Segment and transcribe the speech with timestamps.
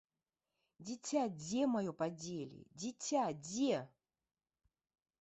[0.89, 3.87] Дзіця дзе маё падзелі, дзіця дзе?